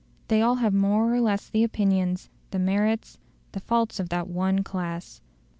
[0.29, 3.19] They all have more or less the opinions, the merits,
[3.51, 5.21] the faults of that one class.